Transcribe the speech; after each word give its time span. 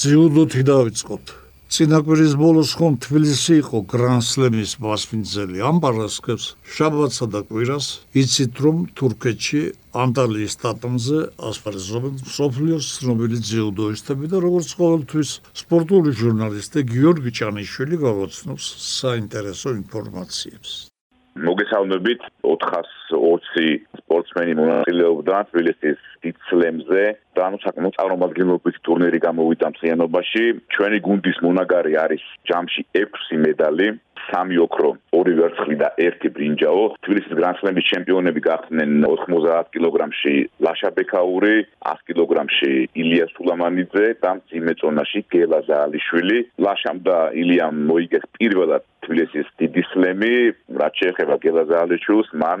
ძიუდოთი 0.00 0.62
დავიწყოთ. 0.64 1.30
წინაკვირის 1.76 2.34
ბოლოს 2.40 2.70
ხომ 2.78 2.94
თბილისი 3.04 3.54
იყო 3.62 3.78
გრანსლემის 3.92 4.72
მასპინძელი. 4.84 5.58
ამ 5.70 5.76
პარასკევს 5.84 6.46
შაბათსა 6.74 7.26
და 7.34 7.40
კვირას 7.50 7.86
იცით 8.22 8.54
რომ 8.64 8.78
თურქეთში 8.96 9.60
ანტალიის 10.04 10.56
სტატონზე 10.56 11.18
ასპარეზობენ 11.50 12.14
სოფლიოს 12.36 12.86
ცნობილი 12.96 13.38
ძიუდოისტები 13.50 14.32
და 14.32 14.38
როგორც 14.46 14.68
ყოველთვის 14.80 15.30
სპორტული 15.62 16.10
ჟურნალისტი 16.22 16.80
გიორგი 16.94 17.30
ჭანიშვილი 17.38 17.96
გავაცნობს 18.06 18.64
საინტერესო 19.00 19.68
ინფორმაციებს. 19.82 20.70
მოგესალმებით. 21.44 22.20
420 22.48 23.84
სპორტსმენი 24.00 24.52
მონაწილეობდა 24.60 25.36
თბილისის 25.50 25.98
სლემზე 26.50 27.04
და 27.38 27.46
ანუ 27.46 27.58
საკმაოდ 27.64 27.96
წარმომადგენლობის 27.96 28.76
ტურნირი 28.86 29.18
გამოვიდა 29.22 29.70
მთლიანობაში. 29.72 30.44
ჩვენი 30.74 30.98
გუნდის 31.06 31.38
მონაგარი 31.46 31.92
არის 32.04 32.24
ჯამში 32.50 32.82
6 32.98 33.38
მედალი, 33.46 33.86
სამი 34.30 34.56
ოქრო, 34.64 34.90
ორი 35.18 35.34
ვერცხლი 35.38 35.76
და 35.82 35.88
ერთი 36.06 36.28
ბრინჯაო. 36.34 36.84
თბილისის 37.04 37.34
გრანსლემის 37.38 37.88
ჩემპიონები 37.90 38.40
გახდნენ 38.46 38.90
90 39.04 39.70
კილოგრამში 39.74 40.34
ლაშა 40.66 40.90
ბექაური, 40.98 41.56
100 41.90 42.04
კილოგრამში 42.08 42.72
ილია 43.02 43.26
სულამანიძე 43.34 44.06
და 44.22 44.30
მძიმე 44.38 44.72
წონაში 44.80 45.20
გელა 45.34 45.60
ზაალიშვილი. 45.68 46.38
ლაშამ 46.66 46.98
და 47.06 47.18
ილიამ 47.42 47.76
მოიგეს 47.90 48.24
პირველად 48.38 48.82
თბილისის 49.04 49.46
დიდი 49.60 49.82
სლემი, 49.92 50.34
რაც 50.80 50.94
შეეხება 51.00 51.36
გელა 51.44 51.64
ზაალიშვილს, 51.70 52.28
მან 52.42 52.60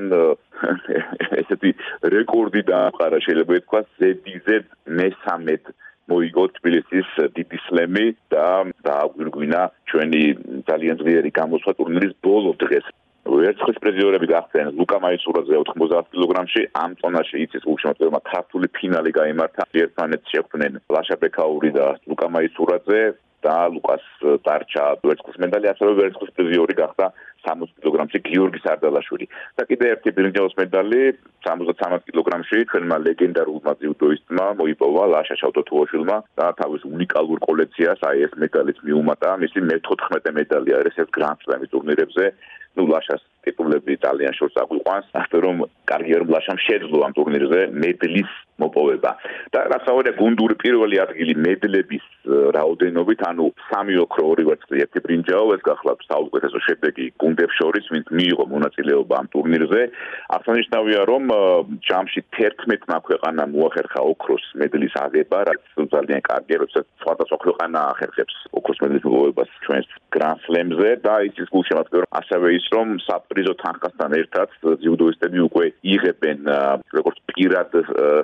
ესეთი 1.40 1.70
რეკორდი 2.14 2.62
დაამყარა 2.70 3.18
შეიძლება 3.26 3.60
ითქვას 3.60 3.86
ZDZ 4.00 4.66
მესამედ 5.00 5.62
მოიგო 6.10 6.44
თბილისის 6.58 7.08
დიდი 7.36 7.58
სლემი 7.66 8.06
და 8.34 8.46
დააგვირგვინა 8.86 9.60
ჩვენი 9.90 10.22
ძალიან 10.70 10.96
ძლიერი 11.02 11.30
გამოსვლა 11.40 11.72
ტურნირის 11.78 12.14
ბოლო 12.26 12.52
დღეს. 12.64 12.86
ვერცხლის 13.30 13.78
პრეზიდენტები 13.84 14.26
გახდნენ. 14.34 14.66
ლუკა 14.80 14.98
მაისურაძე 15.04 15.54
90 15.70 16.06
კილოგრამში, 16.12 16.62
ამ 16.82 16.90
წონაში 17.00 17.36
იცის 17.44 17.64
უშემოწმება 17.72 18.20
ქართული 18.32 18.66
ფინალი 18.76 19.10
გამართა 19.18 19.62
ერთმანეთს 19.82 20.32
შეხვდნენ 20.34 20.72
ლაშა 20.94 21.16
ბეკაური 21.22 21.70
და 21.78 21.86
ლუკა 22.08 22.26
მაისურაძე 22.36 23.02
და 23.44 23.56
ლუკას 23.74 24.04
დარჩა 24.46 24.84
ვერცხლის 25.04 25.38
მედალი, 25.44 25.66
ასევე 25.72 25.92
ვერცხლის 26.00 26.34
პრიზიორი 26.36 26.74
გახდა 26.80 27.06
60 27.44 27.72
კილოგრამში 27.80 28.18
გიორგი 28.28 28.60
სარდალაშვილი. 28.64 29.26
და 29.56 29.62
კიდე 29.70 29.86
ერთი 29.94 30.10
ბრინჯაოს 30.16 30.54
მედალი 30.60 31.00
73 31.46 32.04
კილოგრამში 32.08 32.58
ჩვენმა 32.70 32.96
ლეგენდარულმა 33.06 33.72
ძიუდოისტმა 33.80 34.46
მოიპოვა 34.60 35.04
ლაშა 35.14 35.36
შავტოთუაშვილმა 35.40 36.16
და 36.38 36.46
თავის 36.60 36.82
უნიკალურ 36.92 37.38
კოლექციას 37.48 38.00
აი 38.10 38.16
ეს 38.28 38.32
მედალიც 38.42 38.78
მიუმატა. 38.84 39.28
მისი 39.44 39.58
მე-14 39.68 40.36
მედალი 40.38 40.70
არის 40.78 40.94
ეს 41.02 41.08
გრანდსლემის 41.16 41.72
ტურნირებზე. 41.72 42.24
ნუ 42.76 42.82
ლაშას 42.86 43.22
ტიტულები 43.44 43.96
იტალიან 43.98 44.34
შორს 44.38 44.56
აგვიყვანს, 44.62 45.06
ასე 45.22 45.36
რომ 45.44 45.56
კარიერა 45.90 46.24
ლაშამ 46.34 46.58
შეძლო 46.66 46.98
ამ 47.06 47.12
ტურნირზე 47.18 47.60
მედლის 47.82 48.30
მოპოვება. 48.60 49.12
და 49.54 49.60
რასაუბრია 49.72 50.12
გუნდური 50.20 50.54
პირველი 50.60 50.96
ადგილი 51.04 51.34
მედლების 51.46 52.04
რაოდენობით, 52.56 53.20
ანუ 53.30 53.44
სამი 53.70 53.94
ოქრო, 54.04 54.22
ორი 54.32 54.44
ვერცხლი, 54.50 54.82
ერთი 54.84 55.00
ბრინჯაო, 55.04 55.46
ეს 55.56 55.62
გახლავთ 55.70 56.02
საუკეთესო 56.10 56.58
შედეგი 56.66 57.06
გუნდებს 57.22 57.54
შორის, 57.60 57.84
ვინც 57.94 58.06
მიიღო 58.18 58.44
მონაწილეობა 58.54 59.14
ამ 59.20 59.26
ტურნირზე. 59.34 59.80
აღსანიშნავია, 60.36 61.00
რომ 61.10 61.22
ჯამში 61.88 62.20
11-მა 62.36 62.98
ქვეყანამ 63.08 63.50
მოახერხა 63.56 64.00
ოქროს 64.12 64.44
მედლის 64.60 64.94
აღება, 65.04 65.38
რაც 65.48 65.62
ძალიან 65.94 66.20
კარგია, 66.30 66.56
როცა 66.64 66.80
სხვადასხვა 67.02 67.38
ქვეყანა 67.44 67.78
ახერხებს 67.96 68.34
ოქროს 68.52 68.78
მედლის 68.84 69.04
მოპოვებას 69.08 69.50
ჩვენს 69.64 69.88
გრანსლემზე 70.14 70.90
და 71.06 71.14
იცის 71.28 71.48
გულშემატკივრო 71.54 72.06
ასევე 72.20 72.46
ის, 72.58 72.66
რომ 72.76 72.86
საპრიზო 73.30 73.52
თანხასთან 73.62 74.14
ერთად 74.18 74.54
ძიუდოისტები 74.82 75.38
უკვე 75.46 75.66
იღებენ 75.86 76.48
როგორც 76.98 77.18
პირად 77.30 77.70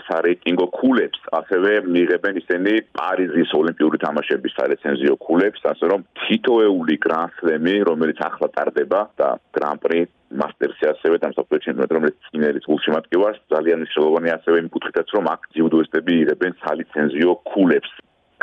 სარ 0.03 0.27
რეიტინგო 0.27 0.67
ქულებს, 0.75 1.21
ასევე 1.31 1.71
მიიღებენ 1.87 2.41
ისინი 2.43 2.73
პარიზის 2.99 3.55
ოლიმპიური 3.55 4.03
თამაშების 4.03 4.57
სარეცენზიო 4.59 5.15
ქულებს, 5.23 5.63
ასე 5.63 5.87
რომ 5.95 6.03
თითოეული 6.27 6.97
გრანსლემი, 7.07 7.77
რომელიც 7.87 8.19
ახლა 8.27 8.51
ტარდება 8.59 9.01
და 9.15 9.29
გრან-პრი 9.55 10.01
მასტერსი 10.27 10.91
ასევე 10.91 11.23
და 11.23 11.31
მსოფლიო 11.31 11.61
ჩემპიონატი 11.63 11.95
რომელიც 11.95 12.17
წინერის 12.27 12.67
გულშემატკივარს 12.67 13.41
ძალიან 13.55 13.79
მნიშვნელოვანი 13.79 14.31
ასევე 14.35 14.57
იმ 14.59 14.69
კუთხითაც 14.75 15.15
რომ 15.15 15.31
აქ 15.31 15.41
ჯიუდოისტები 15.55 16.13
იღებენ 16.27 16.59
სალიცენზიო 16.67 17.33
ქულებს 17.47 17.93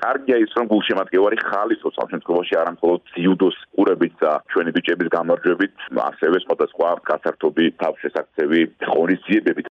კარგია 0.03 0.37
ის 0.43 0.55
რომ 0.59 0.69
გულშემატკივარი 0.71 1.37
ხალისოს 1.47 1.99
ამ 2.03 2.09
შემთხვევაში 2.13 2.57
არ 2.61 2.71
ამხოლოდ 2.73 3.11
ჯიუდოს 3.15 3.57
ყურებით 3.75 4.15
და 4.23 4.31
ჩვენი 4.53 4.75
ბიჭების 4.77 5.13
გამარჯვებით 5.17 5.85
ასევე 6.09 6.37
სხვადასხვა 6.45 6.89
გასართობი 7.11 7.65
თავშესაქცევი 7.83 8.61
ღონისძიებებით 8.89 9.71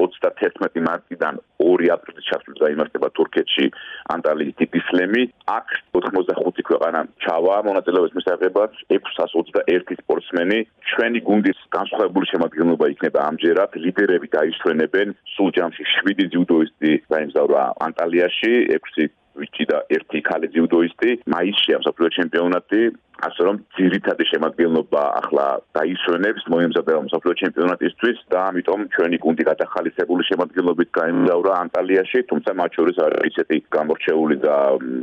31 0.00 0.80
მარტიდან 0.86 1.38
2 1.60 1.90
აპრილის 1.94 2.26
ჩასვლით 2.30 2.60
დაიმართება 2.62 3.08
თურქეთში 3.18 3.66
ანტალიის 4.14 4.54
დიდი 4.60 4.80
სლემი. 4.88 5.22
აქ 5.56 5.68
85 6.00 6.62
ქვეყანა 6.70 7.00
ჩავა 7.24 7.56
მონაწილეობის 7.68 8.16
მისაღებად 8.18 8.70
621 8.94 10.00
სპორტსმენი. 10.02 10.58
ჩვენი 10.90 11.20
გუნდის 11.28 11.58
განსხვავებული 11.76 12.26
შემადგენლობა 12.32 12.86
იქნება 12.94 13.20
ამჯერად. 13.30 13.70
ლიდერები 13.84 14.28
დაისვენებენ 14.36 15.08
სულ 15.34 15.48
ჯამში 15.58 15.84
7 15.94 16.28
ჯუდოისტი 16.34 16.92
დაიმსახურა 17.12 17.64
ანტალიაში, 17.86 18.52
6 18.78 19.19
ვიჩი 19.40 19.64
და 19.72 19.78
ერთი 19.96 20.18
ქალი 20.28 20.48
ჯუდოისტი. 20.54 21.10
მაისში 21.34 21.70
ამ 21.76 21.82
საფრთხე 21.86 22.10
ჩემპიონატი 22.18 22.80
ასე 23.28 23.40
რომ 23.46 23.56
ძირითადი 23.76 24.24
შემადგენლობა 24.30 25.02
ახლა 25.20 25.46
დაისვენებს 25.76 26.46
მოემზადება 26.52 27.00
მსოფლიო 27.08 27.34
ჩემპიონატისთვის 27.42 28.18
და 28.32 28.38
ამიტომ 28.50 28.80
ჩვენი 28.94 29.16
გუნდი 29.24 29.44
გადახალისებული 29.50 30.22
შემადგენლობით 30.30 30.88
გაემგზავრა 30.98 31.54
ანტალიაში 31.64 32.18
თუმცა 32.30 32.50
მათ 32.60 32.70
შორის 32.80 32.96
არის 33.06 33.28
ისეთი 33.30 33.56
გამორჩეული 33.76 34.36
და 34.46 34.56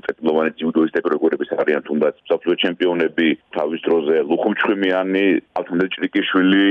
წეთლოვანი 0.08 0.52
ჯიუდოისტები 0.62 1.08
როგორიც 1.16 1.53
არიან 1.62 1.81
თუნდაც 1.90 2.16
მსოფლიო 2.26 2.56
ჩემპიონები 2.64 3.28
თავის 3.58 3.80
დროზე 3.88 4.16
ლუხუმჩხიმიანი 4.31 5.26
ალთუნდე 5.62 5.88
ჭრიკიშვილი 5.97 6.66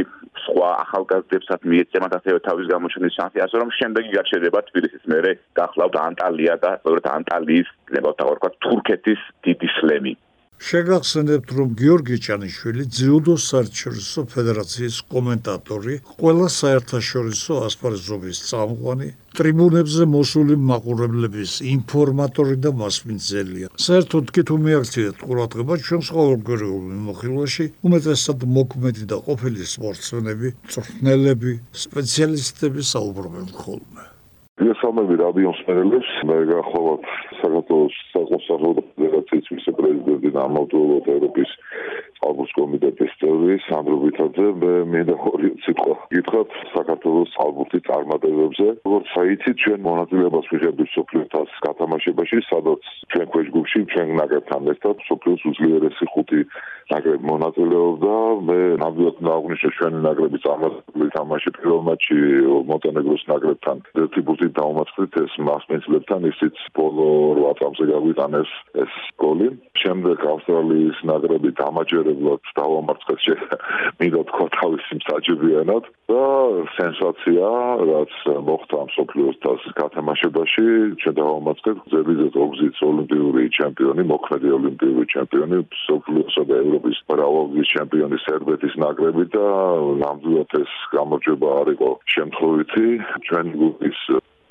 სხვა 0.46 0.68
ახალგაზრდებსაც 0.86 1.66
მიეცემათ 1.70 2.12
ასევე 2.18 2.38
თავის 2.46 2.70
გამოჩენის 2.72 3.16
შანსი 3.18 3.42
ასე 3.46 3.62
რომ 3.62 3.72
შემდეგი 3.78 4.10
გაჩერება 4.18 4.62
თბილისის 4.70 5.08
მერე 5.12 5.32
გახლავთ 5.60 5.96
ანტალია 6.06 6.54
და 6.64 6.70
სწორედ 6.80 7.10
ანტალიის 7.16 7.74
ნებავთ 7.96 8.22
აღარ 8.26 8.56
თურქეთის 8.66 9.20
დიდი 9.46 9.68
სლემი 9.80 10.14
შეგახსენებთ, 10.56 11.52
რომ 11.52 11.68
გიორგი 11.76 12.16
ჭანიშვილი 12.26 12.84
ძიუდოს 12.96 13.42
საერთაშორისო 13.52 14.20
ფედერაციის 14.32 14.96
კომენტატორი, 15.12 15.94
ყველა 16.16 16.48
საერთაშორისო 16.56 17.52
ასპარეზობის 17.66 18.40
წამყვანი, 18.48 19.08
ტრიბუნებზე 19.36 20.02
მოსული 20.16 20.54
მაყურებლების 20.70 21.52
ინფორმატორი 21.76 22.56
და 22.64 22.70
მასპინძელია. 22.82 23.68
საერთოდ 23.86 24.32
კი 24.32 24.42
თუ 24.48 24.56
მიაქციეთ 24.66 25.16
ყურადღება 25.28 25.74
ჩვენს 25.86 26.08
ყოველგვარულ 26.16 26.82
მიმოხილვაში, 26.88 27.64
უმეტესად 27.86 28.38
მოქმედი 28.56 29.04
და 29.12 29.16
ყოფილი 29.28 29.62
სპორტსმენები, 29.76 30.48
წვრთნელები, 30.72 31.52
სპეციალისტები 31.84 32.80
საუბრობენ 32.96 33.48
ხოლმე. 33.60 34.15
გესალმები 34.86 35.16
რადიო 35.18 35.50
მსმენელებს, 35.50 36.10
მე 36.30 36.34
გახლავთ 36.46 37.06
საქართველოს 37.42 37.94
სახელმწიფო 38.12 38.82
ფედერაციის 38.94 39.48
ვიცე-პრეზიდენტი 39.50 40.30
და 40.36 40.40
ამავდროულად 40.46 41.08
ევროპის 41.10 41.50
ალბურს 42.28 42.52
კომიტეტის 42.58 43.12
წევრი 43.20 43.56
სანდრო 43.66 43.96
ვითაძე 44.04 44.46
მე 44.62 44.72
მე 44.92 45.00
და 45.10 45.16
ორი 45.30 45.50
სიტყვა 45.66 45.96
გითხრათ 46.14 46.56
საქართველოს 46.76 47.32
ალბურთის 47.46 47.86
წარმატებებზე 47.88 48.68
როგორც 48.86 49.12
საიცით 49.16 49.56
ჩვენ 49.64 49.80
მონაწილეობას 49.88 50.50
ვიღებთ 50.52 50.88
სოფლიოს 50.96 51.58
გათამაშებაში 51.66 52.38
სადაც 52.50 52.90
ჩვენ 53.14 53.26
ქვეშგუფში 53.34 53.80
ჩვენ 53.92 54.16
ნაკრებთან 54.22 54.72
ერთად 54.74 54.96
სოფლიოს 55.10 55.46
უძლიერესი 55.52 56.06
ხუთი 56.14 56.40
ნაკრები 56.90 57.26
მონაწილეობდა. 57.26 58.14
მე 58.48 58.58
ნამდვილად 58.82 59.16
დააღნიშნე 59.26 59.70
ჩვენი 59.76 59.98
ნაკრების 60.06 60.44
წარმატებული 60.46 61.08
თამაში 61.16 61.50
პირველ 61.58 61.80
მატჩი 61.88 62.18
მონტენეგროს 62.70 63.22
ნაკრებთან. 63.32 63.76
ერთი 64.02 64.20
ბურთით 64.26 64.52
დაუმარცხეთ 64.58 65.12
ეს 65.22 65.32
მასპინძლებთან 65.50 66.20
ისიც 66.32 66.56
ბოლო 66.78 67.08
8 67.42 67.58
წამზე 67.60 67.84
გავიტანეს 67.94 68.50
ეს 68.82 68.92
გოლი. 69.22 69.48
შემდეგ 69.82 70.18
ავსტრალიის 70.34 70.96
ნაკრები 71.10 71.50
დამაჯერებლად 71.62 72.15
მოგებლად 72.16 72.42
დავამარცხეთ 72.56 73.22
მინდა 74.00 74.20
თქვა 74.30 74.46
თავისი 74.56 74.98
მსაჯებიანად 75.00 75.84
და 76.10 76.22
სენსაცია 76.76 77.48
რაც 77.90 78.14
მოხდა 78.48 78.78
მსოფლიოს 78.90 79.36
თასის 79.44 79.72
გათამაშებაში 79.80 80.66
ჩვენ 81.02 81.16
დავამარცხეთ 81.20 81.78
ზედიზედ 81.92 82.34
ოქზის 82.46 82.82
ოლიმპიური 82.88 83.42
ჩემპიონი 83.58 84.02
მოქმედი 84.12 84.48
ოლიმპიური 84.58 85.04
ჩემპიონი 85.14 85.56
მსოფლიოსა 85.76 86.42
და 86.50 86.54
ევროპის 86.64 86.96
მრავალგზის 87.10 87.72
ჩემპიონი 87.76 88.16
სერბეთის 88.26 88.74
ნაკრები 88.84 89.24
და 89.36 89.46
ნამდვილად 90.04 90.50
ეს 90.62 90.72
გამარჯვება 90.96 91.48
არ 91.60 91.68
იყო 91.76 91.90
შემთხვევითი. 92.16 92.86
ჩვენი 93.26 93.52
გუნდის 93.60 94.00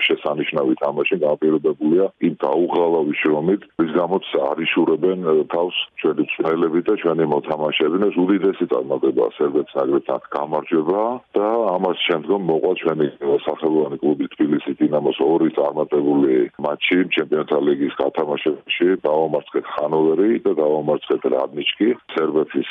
შესანიშნავი 0.08 0.74
თამაში 0.84 1.16
გამაპირობებულია 1.26 2.06
იმ 2.28 2.34
დაუღალავი 2.46 3.14
შრომით, 3.22 3.62
რის 3.82 3.92
გამოც 4.00 4.26
არიშურებენ 4.50 5.20
თავს 5.56 5.76
ჩვენი 6.02 6.24
წვრილები 6.34 6.80
და 6.88 6.94
ჩვენი 7.02 7.26
მოთამაშეები. 7.34 7.98
და 8.04 8.10
უდიდესი 8.26 8.66
წარმატება 8.72 9.26
სერბეთს 9.38 9.74
ნაკრებთან 9.76 10.22
გამარჯვება 10.36 11.04
და 11.36 11.48
ამას 11.76 11.98
შემდგომ 12.08 12.42
მოყვა 12.50 12.72
ჩვენი 12.82 13.08
სახელოვანი 13.46 13.98
კლუბი 14.04 14.26
თბილისი 14.36 14.72
დინამოს 14.82 15.20
ორი 15.26 15.50
წარმატებული 15.58 16.34
მატჩი 16.66 16.98
ჩემპიონთა 17.16 17.58
ლიგის 17.68 17.94
გათამაშებაში. 18.02 18.88
დავამარცხეთ 19.06 19.66
ხანოვერი 19.76 20.32
და 20.46 20.52
დავამარცხეთ 20.62 21.22
რადნიჩკი 21.36 21.90
სერბეთის 22.16 22.70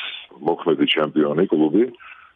მოქმედი 0.49 0.85
ჩემპიონი 0.95 1.43
კლუბი 1.51 1.85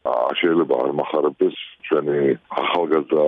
შეიძლება 0.08 0.76
არ 0.84 0.92
מחარებდეს 0.96 1.56
ჩვენი 1.88 2.20
ახალგაზრდა 2.64 3.24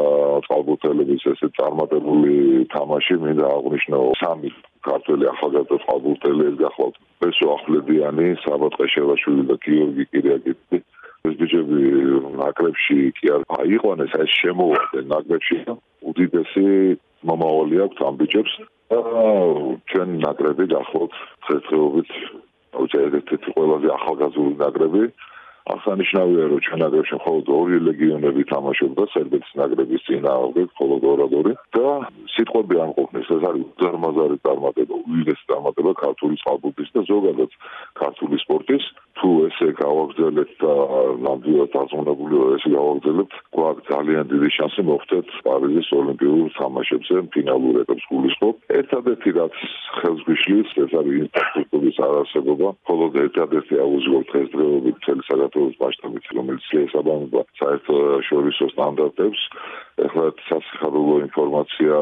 წყალბურთელების 0.47 1.23
ესე 1.31 1.47
წარმატებული 1.59 2.35
თამაში 2.71 3.15
მინდა 3.23 3.45
აღვნიშნო 3.55 3.99
სამი 4.21 4.51
ქართველი 4.87 5.25
ახალგაზრდა 5.33 5.77
წყალბურთელი 5.83 6.45
გახლავთ. 6.63 6.95
ესო 7.27 7.47
ახლებიანი 7.57 8.27
საბათ 8.45 8.73
ყეშელაშვილი 8.79 9.43
და 9.51 9.55
გიორგი 9.65 10.03
კირიაკიძე 10.11 10.77
ეს 11.27 11.33
ბიჭები 11.41 11.81
ნაკრებში 12.41 12.99
კი 13.19 13.25
არ 13.35 13.41
აიყვანეს 13.61 14.13
ეს 14.23 14.31
შემოვარდნენ 14.41 15.05
ნაკრებში 15.13 15.57
უდიდესი 16.09 16.69
მომავალი 17.29 17.75
აქვს 17.85 17.99
ამ 18.07 18.15
ბიჭებს. 18.21 18.53
და 18.91 18.99
ჩვენ 19.91 20.09
ნაკრები 20.23 20.65
გახლავთ 20.75 21.13
დღესდღეობით 21.43 22.09
უჩერდეთ 22.83 23.29
ყველაზე 23.55 23.87
ახალგაზრდა 23.97 24.55
ნაკრები 24.63 25.03
აღსანიშნავია 25.69 26.45
რომ 26.51 26.59
ჩვენ 26.65 26.81
აგრეთვე 26.87 27.17
მხოლოდ 27.21 27.45
ორი 27.53 27.77
ლეგიონები 27.87 28.41
თამაშობდა 28.51 29.03
სერბეთის 29.13 29.53
ნაკრების 29.61 30.05
წინააღმდეგ 30.07 30.67
მხოლოდ 30.73 31.01
ორადორი 31.11 31.53
და 31.77 31.87
სიტყვები 32.33 32.75
არ 32.81 32.91
ყოფნის. 32.97 33.27
ეს 33.35 33.43
არის 33.49 33.65
ძარმაზარი 33.81 34.37
წარმატება 34.45 34.95
უილეს 35.05 35.41
წარმატება 35.51 35.91
ქართული 36.01 36.35
წყალბურთის 36.41 36.89
და 36.95 37.01
ზოგადად 37.11 37.51
ქართული 38.01 38.35
სპორტის. 38.43 38.85
თუ 39.21 39.29
ესე 39.45 39.67
გავაგზავნეთ 39.77 40.51
და 40.63 40.73
ნამდვილად 41.25 41.69
დაზონებული 41.75 42.35
ვარ 42.41 42.53
ესე 42.57 42.69
გავაგზავნეთ 42.73 43.31
გვაქვს 43.57 43.89
ძალიან 43.91 44.25
დიდი 44.31 44.49
შანსი 44.57 44.81
მოხდეთ 44.89 45.27
პარიზის 45.45 45.89
ოლიმპიურ 45.99 46.47
თამაშებზე 46.57 47.15
ფინალურ 47.35 47.75
ეტაპს 47.83 48.05
გულისხმობ. 48.11 48.55
ერთადერთი 48.81 49.29
რაც 49.37 49.55
ხელს 49.99 50.21
გვიშლის 50.25 50.69
ეს 50.83 50.91
არის 50.99 51.15
ინსტიტუტის 51.21 51.97
არარსებობა. 52.07 52.67
მხოლოდ 52.81 53.11
ერთადერთი 53.25 53.75
აუზიო 53.85 54.19
დღესდღეობით 54.31 54.95
მთელი 55.01 55.23
საქართველოს 55.51 55.79
მასშტაბით 55.83 56.25
რომელიც 56.31 56.65
ესაბამება 56.79 57.41
საერთაშორისო 57.59 58.65
სტანდარტებს. 58.71 59.41
ეხლა 60.01 60.25
სასახარულო 60.47 61.15
ინფორმაცია 61.27 61.95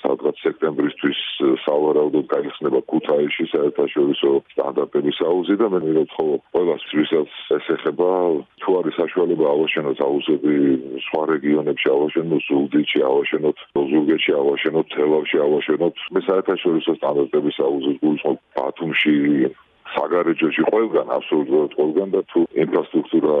სადღაც 0.00 0.36
სექტემბრისთვის 0.44 1.20
სავარაუდოდ 1.64 2.26
გაიხსნება 2.32 2.80
ქუთაისში 2.90 3.44
საერთაშორისო 3.52 4.30
სტანდარტების 4.54 5.18
აუზი 5.28 5.54
და 5.60 5.66
მე 5.74 5.80
მივეცხოვ 5.84 6.28
ყველას 6.54 6.82
ვისაც 6.96 7.30
ეს 7.56 7.66
ეხება. 7.76 8.10
თუ 8.64 8.68
არის 8.80 8.94
საშუალება 9.00 9.44
ავაშენოთ 9.54 9.98
აუზები 10.08 10.54
სხვა 11.06 11.22
რეგიონებში 11.34 11.88
ავაშენოთ 11.94 12.42
ზუგდიდში 12.48 13.00
ავაშენოთ 13.10 13.58
ზუგდიდში 13.92 14.32
ავაშენოთ 14.40 14.86
თელავში 14.96 15.36
ავაშენოთ. 15.46 15.94
მე 16.14 16.20
საერთაშორისო 16.28 16.92
სტანდარტების 16.98 17.56
აუზის 17.68 17.96
გულისხმობ 18.02 18.38
ბათუმში 18.56 19.14
საგარეჯოში 19.92 20.62
ყველგან 20.72 21.10
აბსოლუტურად 21.16 21.74
ყველგან 21.78 22.12
და 22.14 22.20
თუ 22.32 22.40
ინფრასტრუქტურა 22.64 23.34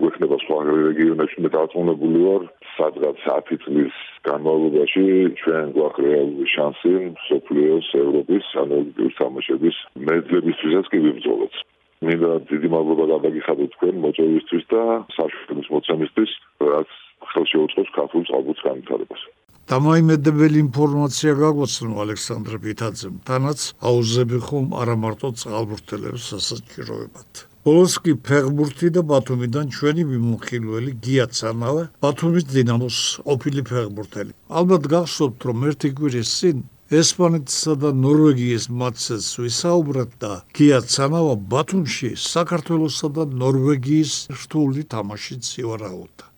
გვექნება 0.00 0.36
სხვა 0.44 0.56
რეგიონებში 0.68 1.44
მე 1.44 1.50
დაწუნებული 1.54 2.22
ვარ 2.24 2.42
სადღაც 2.78 3.22
10 3.26 3.62
წლის 3.64 4.00
განმავლობაში 4.28 5.04
ჩვენ 5.42 5.70
გვაქვს 5.76 6.02
რეალური 6.06 6.48
შანსი 6.54 6.94
სოფლიოს 7.28 7.88
ევროპის 8.02 8.50
ანალოგიური 8.64 9.14
თამაშების 9.20 9.78
მეძლებისთვისაც 10.10 10.90
კი 10.90 10.98
ვიბრძოლოთ 11.06 11.62
მინდა 12.08 12.32
დიდი 12.50 12.68
მადლობა 12.74 13.04
გადაგიხადოთ 13.14 13.70
თქვენ 13.78 13.94
მოწვევისთვის 14.04 14.64
და 14.74 14.82
საშუალების 15.18 15.72
მოცემისთვის 15.76 16.36
რაც 16.74 16.90
ხელში 17.32 17.56
უწყობს 17.64 17.96
ქართულ 17.98 18.28
წყალბურთს 18.28 18.66
განვითარებას 18.68 19.22
დამაიმედებელი 19.70 20.58
ინფორმაცია 20.66 21.32
გაგვაცნო 21.40 21.94
ალექსანდრე 22.04 22.58
ბითაძემ, 22.64 23.14
თანაც 23.28 23.60
აუზები 23.88 24.38
ხომ 24.46 24.66
არა 24.80 24.96
მარტო 25.04 25.28
წყალბურთელებს 25.40 26.26
სასაჭიროებად. 26.32 27.30
პოლოსკი 27.64 28.12
ფეხბურთი 28.28 28.88
და 28.92 29.02
ბათუმიდან 29.08 29.72
ჩვენი 29.72 30.02
მიმოხილველი 30.10 30.92
გიაცანავა, 31.06 31.84
ბათუმის 32.04 32.44
დინამოს 32.52 32.98
ოფილი 33.24 33.62
ფეხბურთელი. 33.70 34.32
ალბათ 34.58 34.82
გახსოვთ, 34.92 35.38
რომ 35.48 35.58
ერთი 35.72 35.88
კვირის 35.96 36.28
წინ 36.38 36.56
ესპანეთსა 37.00 37.74
და 37.80 37.90
ნორვეგიის 38.04 38.68
მატჩს 38.68 39.28
ვისაუბრეთ 39.40 40.10
და 40.20 40.32
გიაცანავა 40.60 41.34
ბათუმში 41.54 42.10
საქართველოსა 42.20 43.08
და 43.16 43.24
ნორვეგიის 43.40 44.12
რთული 44.44 44.84
თამაშით 44.92 45.42
ივარაუდა. 45.64 46.33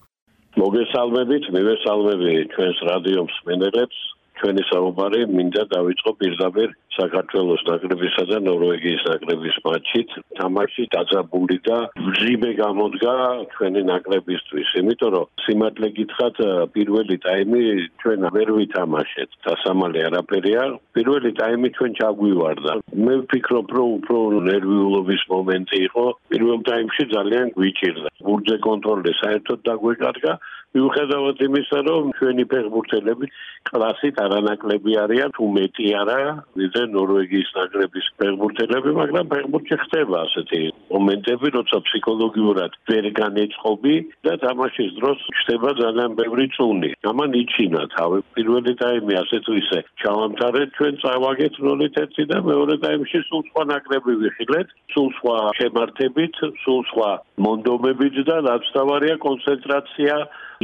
მოგესალმებით, 0.56 1.44
მივესალმები 1.52 2.30
ჩვენს 2.52 2.78
რადიო 2.88 3.22
მსმენელებს. 3.28 3.98
ჩვენი 4.36 4.62
საუბარი 4.68 5.20
მინდა 5.32 5.62
დავიწყო 5.72 6.10
პირდაპირ 6.20 6.72
საქართველოს 6.96 7.62
ნაკრებისა 7.69 8.25
და 8.31 8.37
ნორვეგიის 8.48 9.02
ნაკრების 9.10 9.56
მატჩით. 9.66 10.10
თამაში 10.40 10.82
დაძაბული 10.94 11.58
და 11.69 11.78
ჟიბე 12.19 12.50
გამოდგა 12.62 13.14
ჩვენი 13.54 13.82
ნაკრებისთვის, 13.93 14.69
იმიტომ 14.81 15.10
რომ 15.16 15.26
სიმართლე 15.44 15.88
გითხრათ, 15.98 16.37
პირველი 16.75 17.16
ტაიმი 17.26 17.62
ჩვენ 18.02 18.20
ვერ 18.37 18.48
ვითამაშეთ. 18.58 19.31
დასამალე 19.46 20.00
არაფერია. 20.08 20.62
პირველი 20.96 21.31
ტაიმი 21.40 21.69
ჩვენ 21.76 21.93
ჩაგვივარდა. 22.00 22.72
მე 23.06 23.14
ვფიქრობ, 23.22 23.66
რომ 23.76 23.88
უფრო 23.99 24.16
ნერვიულობის 24.50 25.22
მომენტი 25.32 25.78
იყო. 25.88 26.04
პირველ 26.32 26.58
ტაიმში 26.69 27.04
ძალიან 27.14 27.46
გვიჭირდა. 27.56 28.08
ბურჯე 28.26 28.56
კონტროლი 28.66 29.12
საერთოდ 29.22 29.58
დაგვეკარგა. 29.69 30.32
მიუხედავად 30.76 31.38
იმისა, 31.46 31.78
რომ 31.88 32.04
ჩვენი 32.19 32.44
ფეხბურთელები 32.52 33.26
კლასით 33.69 34.16
არანაკლები 34.20 34.92
არიან, 35.04 35.31
თუ 35.37 35.44
მეტი 35.56 35.87
არა, 36.00 36.19
ვიდრე 36.58 36.82
ნორვეგიის 36.94 37.50
ნაკრების 37.56 38.06
ფეხბურთელები, 38.20 38.90
მაგრამ 39.00 39.26
ფეხბურთი 39.32 39.76
ხდება 39.82 40.16
ასეთი 40.26 40.60
მომენტები, 40.94 41.46
როცა 41.56 41.76
ფსიქოლოგიურად 41.86 42.72
ვერ 42.90 43.04
განეწყობი 43.20 43.94
და 44.26 44.34
თამაშის 44.44 44.90
დროს 44.98 45.18
ხდება 45.40 45.70
ძალიან 45.82 46.10
ბევრი 46.20 46.46
წუნი. 46.56 46.90
ამან 47.10 47.30
იჩინა 47.42 47.82
თავი 47.96 48.18
პირველი 48.36 48.72
ტაიმი 48.82 49.14
ასე 49.22 49.38
თუ 49.46 49.52
ისე 49.62 49.78
ჩავამთავრეთ 50.02 50.68
ჩვენ 50.78 50.94
წავაგეთ 51.02 51.54
0-1 51.66 52.26
და 52.32 52.38
მეორე 52.50 52.74
ტაიმში 52.84 53.20
სულ 53.28 53.42
სხვა 53.50 53.62
ნაკრები 53.72 54.12
ვიხილეთ, 54.22 54.68
სულ 54.94 55.08
სხვა 55.18 55.37
შემართებით, 55.61 56.34
სულ 56.64 56.80
სხვა 56.90 57.11
მონდომებით 57.46 58.16
და 58.28 58.37
რაც 58.49 58.64
თავარია 58.76 59.16
კონცენტრაცია 59.26 60.14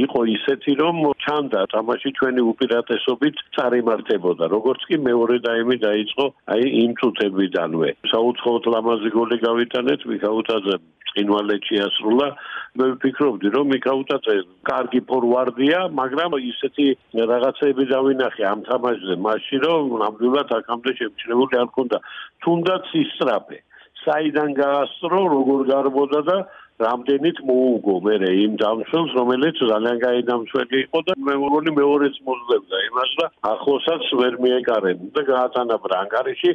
იყო 0.01 0.19
ისეთი 0.35 0.73
რომ 0.81 0.97
ჩანდა 1.23 1.61
თამაში 1.73 2.09
ჩვენი 2.17 2.41
უპირატესობით 2.51 3.35
წარიმართებოდა 3.57 4.45
როგორც 4.53 4.81
კი 4.89 4.97
მეორე 5.07 5.37
დაიმი 5.45 5.77
დაიწყო 5.85 6.25
აი 6.55 6.63
იმ 6.83 6.91
წუთებიდანვე. 7.01 7.89
საუცხოოდ 8.13 8.63
ლამაზი 8.73 9.09
გოლი 9.17 9.37
გავიტანეთ 9.47 10.01
მიხაუტაძე 10.13 10.75
წინვალეთში 11.13 11.75
ასრულა. 11.87 12.27
მე 12.73 12.85
ვფიქრობდი 12.93 13.47
რომ 13.53 13.65
მიხაუტაძე 13.73 14.35
კარგი 14.65 15.01
ფორვარდია 15.09 15.79
მაგრამ 15.99 16.31
ისეთი 16.41 16.87
რაღაცები 17.31 17.83
დავინახე 17.93 18.43
ამ 18.49 18.59
თამაშზე 18.69 19.15
მაშინ 19.27 19.61
რომ 19.65 19.93
ნამდვილად 20.01 20.49
აქამდე 20.57 20.91
შემჩნეული 21.01 21.55
არ 21.61 21.69
ქონდა 21.77 21.97
თუნდაც 22.41 22.85
ისტრაფე 23.03 23.59
საიდან 24.03 24.49
გაასწრო 24.57 25.21
როგორ 25.35 25.61
გარბოდა 25.69 26.21
და 26.29 26.37
რამდენით 26.81 27.37
მოუგო 27.47 27.95
მე 28.05 28.15
იმ 28.43 28.53
დამცველს, 28.61 29.11
რომელიც 29.19 29.57
ძალიან 29.71 29.97
კაი 30.03 30.21
დამცველი 30.29 30.77
იყო 30.85 30.99
და 31.07 31.13
მე 31.27 31.35
მგონი 31.43 31.71
მეორეც 31.79 32.15
მოსდებდა 32.29 32.77
იმას 32.89 33.11
და 33.19 33.25
ახლოსაც 33.53 34.03
ვერ 34.21 34.33
მიეკარენ 34.45 34.97
და 35.13 35.21
გაატანა 35.29 35.77
ბრანგარიში 35.85 36.51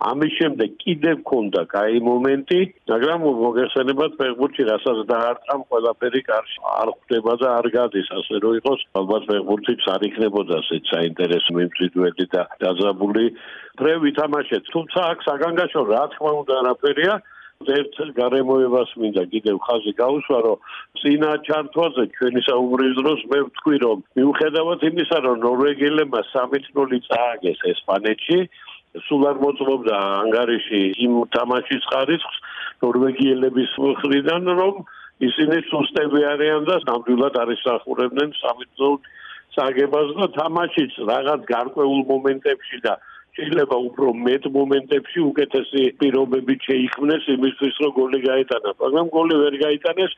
ამის 0.00 0.32
შემდეგ 0.40 0.76
კიდევ 0.80 1.16
ქონდა 1.28 1.62
კაი 1.70 1.98
მომენტი, 2.04 2.60
მაგრამ 2.90 3.24
მოგესალმებათ 3.40 4.12
ფეხბურთში, 4.20 4.64
რასაც 4.70 4.98
დაარტყამ 5.10 5.64
ყველაფერი 5.68 6.20
კარში. 6.28 6.56
არ 6.80 6.88
ხდება 7.00 7.34
და 7.42 7.48
არ 7.58 7.66
გადის, 7.76 8.08
ასე 8.18 8.40
რომ 8.44 8.56
იყოს, 8.60 8.80
ალბათ 9.00 9.22
ფეხბურთიც 9.30 9.80
არ 9.94 10.06
იქნებოდა 10.08 10.54
ასეთ 10.64 10.82
საინტერესო 10.92 11.50
მიმწვიდველი 11.58 12.24
და 12.32 12.42
დაძაბული. 12.64 13.26
ფრე 13.76 13.92
ვითამაშეთ, 14.04 14.64
თუმცა 14.72 15.00
აქ 15.10 15.18
საგანგაშო 15.28 15.82
რა 15.92 16.02
თქმა 16.16 16.32
უნდა 16.40 16.54
არაფერია, 16.60 17.14
ერთ 17.68 17.96
გარემოებას 18.16 18.92
მინდა 18.96 19.24
კიდევ 19.32 19.56
ხაზი 19.64 19.92
გაუსვა, 20.00 20.38
რომ 20.46 20.62
წინა 21.00 21.32
ჩართვაზე 21.44 22.04
ჩვენი 22.16 22.40
საუბრის 22.48 22.94
დროს 22.96 23.20
მე 23.32 23.40
ვთქვი, 23.48 23.76
რომ 23.84 23.98
მიუხედავად 24.16 24.80
იმისა, 24.88 25.18
რომ 25.26 25.36
ნორვეგიელებმა 25.44 26.20
3-0 26.32 27.00
წააგეს 27.08 27.60
ესპანეთში, 27.72 28.38
სულ 29.06 29.22
არ 29.30 29.36
მოწმობდა 29.44 29.96
ანგარიში 30.24 30.80
იმ 31.04 31.12
თამაშის 31.36 31.82
ხარისხს 31.92 32.36
ნორვეგიელების 32.80 33.70
მხრიდან, 33.84 34.44
რომ 34.60 34.74
ისინი 35.28 35.56
სუსტები 35.68 36.20
არიან 36.32 36.64
და 36.64 36.76
ნამდვილად 36.88 37.34
არის 37.44 37.62
ახურებდნენ 37.76 38.30
3-0 38.40 38.96
საგებას 39.52 40.10
და 40.16 40.26
თამაშიც 40.40 40.92
რაღაც 41.12 41.40
გარკვეულ 41.52 42.02
მომენტებში 42.08 42.78
და 42.88 42.96
შეიძლება 43.36 43.76
უფრო 43.88 44.06
მეტ 44.26 44.44
მომენტებში 44.56 45.20
უკეთესი 45.30 45.82
პირობები 46.00 46.54
შეიქმნეს 46.66 47.24
იმისთვის 47.36 47.74
რომ 47.84 47.92
გოლი 48.00 48.20
გაიტანა. 48.26 48.70
მაგრამ 48.82 49.06
გოლი 49.16 49.34
ვერ 49.42 49.54
გაიტანეს 49.64 50.12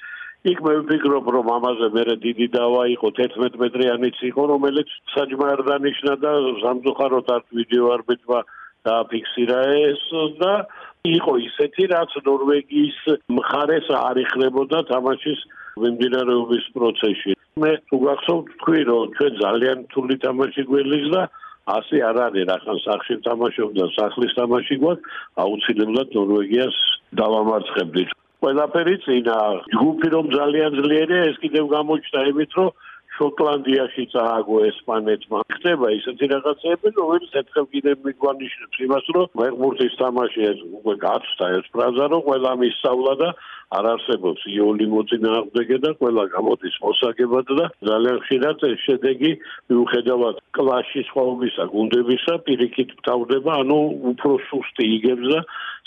იქ 0.52 0.58
მე 0.66 0.72
ვფიქრობ 0.82 1.26
რომ 1.34 1.46
ამაზე 1.56 1.88
მე 1.96 2.04
დიდი 2.26 2.46
დავა 2.56 2.82
იყო 2.96 3.08
11 3.18 3.58
მეტრიანიც 3.62 4.16
იყო 4.30 4.42
რომელიც 4.52 4.88
საჯმარ 5.14 5.60
დანიშნა 5.68 6.14
და 6.24 6.32
სამწუხაროდ 6.62 7.28
არ 7.36 7.42
ვიდეო 7.58 7.86
არბიტრა 7.96 8.40
დააფიქსირა 8.88 9.58
ეს 9.86 10.02
და 10.42 10.54
იყო 11.02 11.32
ისეთი 11.46 11.84
რაც 11.94 12.12
ნორვეგიის 12.26 12.98
მხარეს 13.38 13.86
არიხლებოდა 13.98 14.78
თამაშის 14.90 15.40
მიმდინარეობის 15.82 16.64
პროცესში. 16.74 17.32
მე 17.62 17.72
თუ 17.88 17.96
გახსოვთ 18.06 18.46
თქვი 18.58 18.82
რომ 18.90 19.14
ჩვენ 19.16 19.32
ძალიან 19.44 19.78
თული 19.94 20.16
თამაში 20.26 20.62
გველის 20.72 21.06
და 21.14 21.22
ასე 21.70 21.96
არ 22.02 22.16
არის 22.26 22.48
რახან 22.50 22.78
სახში 22.82 23.14
თამაშობდა 23.26 23.84
სახლის 23.98 24.32
თამაში 24.38 24.76
გვაქვს 24.82 25.20
აუცილებლად 25.44 26.08
ნორვეგიას 26.16 26.76
დავამარცხებდით 27.20 28.10
ყველაფერი 28.42 28.96
წინა. 29.06 29.38
ჯგუფი 29.70 30.08
რომ 30.14 30.26
ძალიან 30.34 30.70
ძლიერია 30.82 31.22
ეს 31.30 31.36
კიდევ 31.38 31.64
გამოჩნდა 31.76 32.20
იმით 32.32 32.50
რომ 32.58 32.70
შოტლანდიაში 33.16 34.04
წააგო 34.12 34.56
ესპანეთმა. 34.68 35.38
ხდება 35.56 35.86
ისეთი 35.98 36.26
რაღაცები 36.32 36.88
რომელიც 36.98 37.32
ერთხელ 37.40 37.66
კიდევ 37.74 37.96
მიგვანიშნებს 38.06 38.76
იმას 38.86 39.06
რომ 39.16 39.26
მეგმურთის 39.40 39.94
თამაში 40.02 40.40
ეს 40.52 40.58
უკვე 40.78 40.94
გაცდა 41.06 41.46
ეს 41.58 41.66
ფრაზა 41.74 42.04
რომ 42.12 42.22
ყველა 42.28 42.52
მისწავლა 42.62 43.12
და 43.22 43.28
არ 43.76 43.84
არსებობს. 43.92 44.40
იოლი 44.52 44.86
მოწინააღმდეგე 44.94 45.78
და 45.84 45.90
ყველა 46.00 46.24
გამოდის 46.36 46.76
მოსაგებად 46.84 47.46
და 47.58 47.66
ძალიან 47.88 48.18
ხშირად 48.24 48.56
ეს 48.72 48.78
შედეგი 48.86 49.32
მიუხედავად 49.68 50.36
კლასის 50.56 51.08
ხოვებისა 51.16 51.64
გუნდებისა 51.74 52.34
პირიქით 52.46 52.90
თავდება 53.08 53.52
ანუ 53.62 53.78
უფრო 54.12 54.32
სუსტი 54.48 54.84
იგებს 54.96 55.26
და 55.32 55.40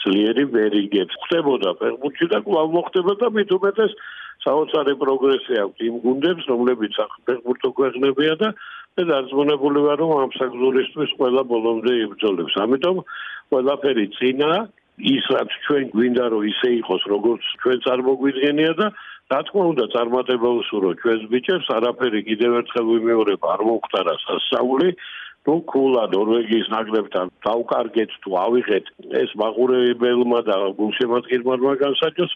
ძლიერი 0.06 0.44
ვერ 0.54 0.74
იგებს. 0.86 1.14
ხდებოდა 1.26 1.70
ფეხბურთში 1.82 2.26
და 2.34 2.40
კვლავ 2.46 2.68
მოხდება 2.78 3.14
და 3.22 3.28
მით 3.38 3.50
უმეტეს 3.58 3.94
საოცარი 4.44 4.94
პროგრესი 5.02 5.54
აქვს 5.64 5.80
იმ 5.90 5.96
გუნდებს, 6.06 6.44
რომლებიც 6.52 6.94
ფეხბურთო 7.28 7.70
ქვეყნებია 7.80 8.34
და 8.42 8.50
და 8.96 9.04
დარწმუნებული 9.12 9.80
ვარ, 9.86 9.98
რომ 10.00 10.12
ამ 10.24 10.32
საგზურისთვის 10.40 11.12
ყველა 11.20 11.42
ბოლომდე 11.52 11.94
იბრძოლებს. 12.06 12.54
ამიტომ 12.64 12.96
ყველაფერი 13.52 14.06
წინა 14.16 14.52
ის 14.96 15.26
რაც 15.36 15.52
ჩვენ 15.68 15.84
გვინდა 15.92 16.26
რომ 16.32 16.44
ისე 16.52 16.70
იყოს, 16.80 17.04
როგორც 17.12 17.44
ჩვენ 17.64 17.78
წარმოგვიდგენია 17.86 18.74
და 18.80 18.88
რა 19.32 19.40
თქმა 19.50 19.64
უნდა 19.74 19.86
წარმატება 19.96 20.50
უსურო 20.62 20.90
ჩვენს 21.02 21.24
ბიჭებს, 21.34 21.68
არაფერი 21.76 22.20
კიდევ 22.30 22.52
ერთხელ 22.62 22.86
ვიმეორებ, 22.94 23.42
არ 23.54 23.62
მოხდარა 23.68 24.16
სასწაული. 24.24 24.90
თუ 25.46 25.56
კულა 25.70 26.04
ნორვეგიის 26.10 26.68
ნაკრებთან 26.74 27.30
დავკარგეთ 27.46 28.12
თუ 28.26 28.30
ავიღეთ 28.46 28.86
ეს 29.22 29.32
მაყურებელმა 29.42 30.40
და 30.48 30.56
გულშემატკივრმა 30.80 31.74
განსაჯოს 31.84 32.32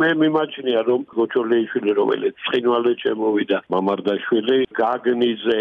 მე 0.00 0.08
მიმაჩნია 0.22 0.80
რომ 0.88 1.04
გოჩოლეიშვილი 1.14 1.92
რომელიც 1.98 2.34
ცხინვალე 2.46 2.92
ჩემოვიდა 3.02 3.58
მამარდაშვილი 3.74 4.58
გაგნიზე 4.78 5.60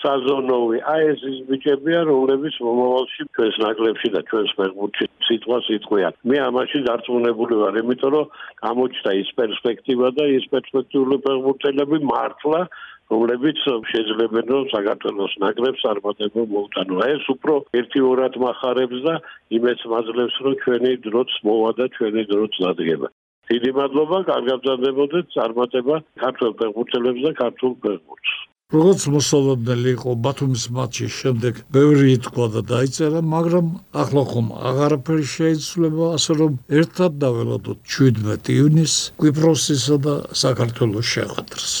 საზონოვი 0.00 0.78
აი 0.92 1.08
ეს 1.12 1.24
ის 1.30 1.38
ბიჭებია 1.48 2.00
რომლებიც 2.10 2.54
მომავალში 2.66 3.26
ჩვენს 3.36 3.56
ნაკლებში 3.64 4.08
და 4.16 4.20
ჩვენს 4.30 4.52
ფეხბურთში 4.60 5.06
სიტყვას 5.28 5.66
იტყვიან 5.76 6.16
მე 6.32 6.38
ამაში 6.48 6.78
დარწმუნებული 6.88 7.60
ვარ 7.62 7.80
იმიტომ 7.82 8.14
რომ 8.16 8.30
გამოჩნდა 8.64 9.12
ის 9.22 9.30
პერსპექტივა 9.40 10.08
და 10.20 10.24
ის 10.38 10.44
პერსპექტიული 10.54 11.16
ფეხბურთელები 11.26 11.98
მართლა 12.12 12.62
რომლებიც 13.10 13.60
შეიძლება 13.90 14.42
რომ 14.50 14.66
საქართველოს 14.72 15.32
ნაკრებს 15.42 15.82
წარმატება 15.84 16.42
მოუტანო. 16.54 16.98
ეს 17.14 17.24
უფრო 17.34 17.54
ერთი-ორად 17.80 18.34
מחარებს 18.44 19.00
და 19.06 19.14
იმეც 19.58 19.80
მაძლევს 19.92 20.36
რომ 20.46 20.54
ჩვენი 20.62 20.92
დროც 21.06 21.30
მოვა 21.46 21.70
და 21.78 21.86
ჩვენი 21.96 22.22
დროც 22.30 22.54
დადგება. 22.64 23.08
დიდი 23.50 23.70
მადლობა, 23.78 24.18
კარგად 24.30 24.60
გრძდებოდეთ, 24.66 25.26
წარმატება 25.34 25.96
ქართულ 26.22 26.54
ფეხბურთელებს 26.60 27.20
და 27.26 27.32
ქართულ 27.42 27.74
ფეხბურთს. 27.82 28.38
როგორც 28.70 29.02
მოსალოდნელი 29.10 29.90
იყო 29.98 30.12
ბათუმის 30.24 30.64
მატჩის 30.74 31.14
შემდეგ 31.20 31.54
ბევრი 31.74 32.12
ითქვა 32.14 32.46
და 32.54 32.60
დაიწერა, 32.70 33.20
მაგრამ 33.34 33.66
ახლა 33.90 34.22
ხომ 34.30 34.52
აღარაფერი 34.70 35.26
შეიძლება, 35.34 36.04
ასე 36.18 36.32
რომ 36.38 36.52
ერთად 36.70 37.18
დაველოდოთ 37.18 37.78
17 37.98 38.54
ივნისს 38.54 39.10
კვიპროსისა 39.18 39.96
და 40.06 40.14
საქართველოს 40.30 41.06
შეხვედრას. 41.18 41.74